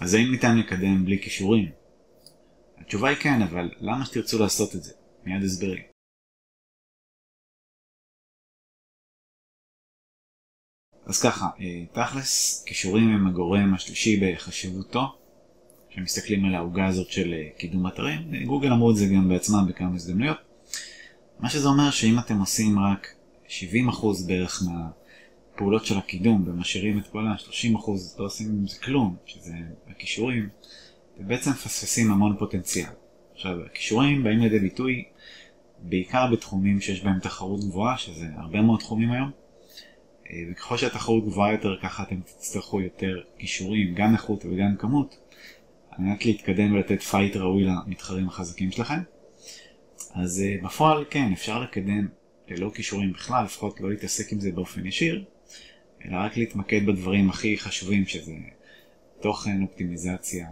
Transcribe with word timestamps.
אז 0.00 0.14
האם 0.14 0.30
ניתן 0.30 0.58
לקדם 0.58 1.04
בלי 1.04 1.22
כישורים? 1.22 1.70
התשובה 2.78 3.08
היא 3.08 3.16
כן, 3.16 3.42
אבל 3.42 3.70
למה 3.80 4.04
שתרצו 4.06 4.38
לעשות 4.38 4.74
את 4.74 4.82
זה? 4.82 4.92
מיד 5.24 5.42
הסברים. 5.44 5.82
אז 11.06 11.22
ככה, 11.22 11.46
אה, 11.60 11.86
תכלס, 11.92 12.64
כישורים 12.66 13.08
הם 13.08 13.26
הגורם 13.26 13.74
השלישי 13.74 14.20
בחשיבותו, 14.22 15.18
כשמסתכלים 15.90 16.44
על 16.44 16.54
העוגה 16.54 16.86
הזאת 16.86 17.10
של 17.10 17.32
אה, 17.32 17.48
קידום 17.58 17.86
אתרים, 17.86 18.44
גוגל 18.46 18.72
אמרו 18.72 18.90
את 18.90 18.96
זה 18.96 19.06
גם 19.14 19.28
בעצמם 19.28 19.66
בכמה 19.68 19.94
הזדמנויות. 19.94 20.38
מה 21.40 21.50
שזה 21.50 21.68
אומר 21.68 21.90
שאם 21.90 22.18
אתם 22.18 22.38
עושים 22.38 22.78
רק 22.78 23.14
70% 23.46 23.48
בערך 24.26 24.62
מהפעולות 25.60 25.86
של 25.86 25.98
הקידום 25.98 26.44
ומשאירים 26.46 26.98
את 26.98 27.06
כל 27.06 27.26
ה-30% 27.26 27.90
לא 28.18 28.24
עושים 28.24 28.48
עם 28.48 28.66
זה 28.66 28.78
כלום, 28.78 29.16
שזה 29.26 29.52
הקישורים, 29.90 30.48
אתם 31.14 31.28
בעצם 31.28 31.50
מפספסים 31.50 32.10
המון 32.10 32.36
פוטנציאל. 32.38 32.88
עכשיו, 33.34 33.64
הקישורים 33.66 34.24
באים 34.24 34.38
לידי 34.38 34.58
ביטוי 34.58 35.04
בעיקר 35.78 36.26
בתחומים 36.32 36.80
שיש 36.80 37.04
בהם 37.04 37.18
תחרות 37.18 37.60
גבוהה, 37.64 37.98
שזה 37.98 38.26
הרבה 38.36 38.62
מאוד 38.62 38.80
תחומים 38.80 39.12
היום. 39.12 39.30
אה, 40.30 40.42
וככל 40.52 40.76
שהתחרות 40.76 41.24
גבוהה 41.24 41.52
יותר, 41.52 41.76
ככה 41.82 42.02
אתם 42.02 42.20
תצטרכו 42.20 42.80
יותר 42.80 43.20
קישורים, 43.38 43.94
גם 43.94 44.12
איכות 44.12 44.44
וגם 44.44 44.76
כמות, 44.78 45.18
על 45.90 46.04
מנת 46.04 46.26
להתקדם 46.26 46.72
ולתת 46.72 47.02
fight 47.02 47.36
ראוי 47.36 47.64
למתחרים 47.64 48.28
החזקים 48.28 48.70
שלכם. 48.70 49.00
אז 50.14 50.42
אה, 50.42 50.64
בפועל 50.64 51.04
כן, 51.10 51.32
אפשר 51.32 51.60
לקדם 51.62 52.08
ללא 52.48 52.70
כישורים 52.74 53.12
בכלל, 53.12 53.44
לפחות 53.44 53.80
לא 53.80 53.90
להתעסק 53.90 54.32
עם 54.32 54.40
זה 54.40 54.52
באופן 54.52 54.86
ישיר, 54.86 55.24
אלא 56.04 56.16
רק 56.16 56.36
להתמקד 56.36 56.86
בדברים 56.86 57.30
הכי 57.30 57.58
חשובים 57.58 58.06
שזה 58.06 58.32
תוכן, 59.20 59.62
אופטימיזציה, 59.62 60.46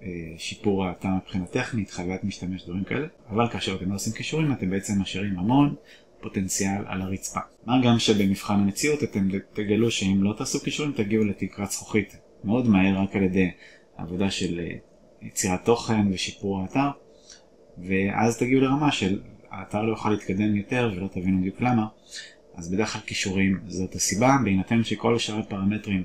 uh, 0.00 0.04
שיפור 0.38 0.84
האתר 0.84 1.08
מבחינה 1.08 1.46
טכנית, 1.46 1.90
חוויית 1.90 2.24
משתמש, 2.24 2.64
דברים 2.64 2.84
כאלה. 2.84 3.06
אבל 3.30 3.48
כאשר 3.48 3.74
אתם 3.74 3.90
לא 3.90 3.94
עושים 3.94 4.12
כישורים 4.12 4.52
אתם 4.52 4.70
בעצם 4.70 5.00
משאירים 5.00 5.38
המון 5.38 5.74
פוטנציאל 6.20 6.84
על 6.86 7.02
הרצפה. 7.02 7.40
מה 7.66 7.82
גם 7.84 7.98
שבמבחן 7.98 8.54
המציאות 8.54 9.02
אתם 9.02 9.28
תגלו 9.52 9.90
שאם 9.90 10.22
לא 10.22 10.34
תעשו 10.38 10.60
כישורים 10.60 10.92
תגיעו 10.92 11.24
לתקרת 11.24 11.70
זכוכית 11.70 12.16
מאוד 12.44 12.68
מהר 12.68 13.02
רק 13.02 13.16
על 13.16 13.22
ידי 13.22 13.50
עבודה 13.96 14.30
של 14.30 14.60
אה, 14.60 14.76
יצירת 15.22 15.64
תוכן 15.64 16.12
ושיפור 16.12 16.60
האתר, 16.60 16.88
ואז 17.78 18.38
תגיעו 18.38 18.60
לרמה 18.60 18.92
של 18.92 19.20
האתר 19.50 19.82
לא 19.82 19.90
יוכל 19.90 20.10
להתקדם 20.10 20.56
יותר 20.56 20.92
ולא 20.96 21.08
תבינו 21.08 21.40
בדיוק 21.40 21.60
למה, 21.60 21.86
אז 22.54 22.70
בדרך 22.70 22.92
כלל 22.92 23.00
כישורים 23.06 23.60
זאת 23.66 23.94
הסיבה, 23.94 24.36
בהינתן 24.44 24.84
שכל 24.84 25.18
שאר 25.18 25.38
הפרמטרים 25.38 26.04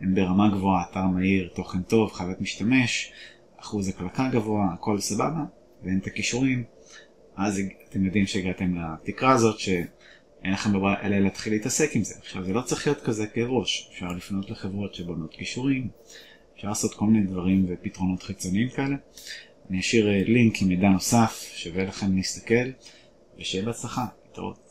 הם 0.00 0.14
ברמה 0.14 0.48
גבוהה, 0.48 0.84
אתר 0.90 1.06
מהיר, 1.06 1.50
תוכן 1.54 1.82
טוב, 1.82 2.12
חוויית 2.12 2.40
משתמש, 2.40 3.12
אחוז 3.60 3.88
הקלקה 3.88 4.28
גבוה, 4.32 4.66
הכל 4.74 5.00
סבבה, 5.00 5.44
ואין 5.82 5.98
את 5.98 6.06
הכישורים, 6.06 6.64
אז 7.36 7.60
אתם 7.88 8.04
יודעים 8.04 8.26
שהגעתם 8.26 8.74
לתקרה 8.78 9.32
הזאת 9.32 9.58
שאין 9.58 10.52
לכם 10.52 10.72
ברירה 10.72 11.02
אלא 11.02 11.18
להתחיל 11.18 11.52
להתעסק 11.52 11.96
עם 11.96 12.04
זה. 12.04 12.14
עכשיו 12.18 12.44
זה 12.44 12.52
לא 12.52 12.62
צריך 12.62 12.86
להיות 12.86 13.02
כזה 13.02 13.26
כאב 13.26 13.48
ראש, 13.50 13.90
אפשר 13.92 14.06
לפנות 14.06 14.50
לחברות 14.50 14.94
שבונות 14.94 15.34
כישורים, 15.34 15.88
אפשר 16.56 16.68
לעשות 16.68 16.94
כל 16.94 17.06
מיני 17.06 17.26
דברים 17.26 17.66
ופתרונות 17.68 18.22
חיצוניים 18.22 18.68
כאלה. 18.68 18.96
אני 19.70 19.80
אשאיר 19.80 20.08
אה, 20.08 20.22
לינק 20.26 20.62
עם 20.62 20.68
מידע 20.68 20.88
נוסף, 20.88 21.50
שווה 21.54 21.84
לכם 21.84 22.16
להסתכל, 22.16 22.70
ושיהיה 23.38 23.64
בהצלחה, 23.64 24.06
להתראות. 24.26 24.67